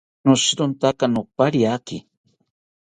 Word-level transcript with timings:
Noshirontaka 0.27 1.03
nopariaki 1.13 1.97